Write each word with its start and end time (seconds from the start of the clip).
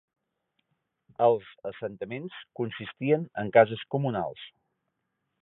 Els 1.25 1.49
assentaments 1.71 2.39
consistien 2.61 3.29
en 3.43 3.53
cases 3.59 3.85
comunals. 3.97 4.43